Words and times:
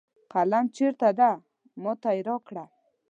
قلم 0.33 0.65
د 0.69 0.73
چېرته 0.77 1.09
ده 1.19 1.29
ما 1.83 1.93
ته 2.01 2.09
یې 2.15 2.21
راکړه 2.27 2.65